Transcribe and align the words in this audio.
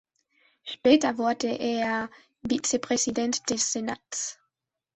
Später 0.63 1.19
wurde 1.19 1.47
er 1.59 2.09
Vizepräsident 2.41 3.51
des 3.51 3.71
Senats. 3.71 4.39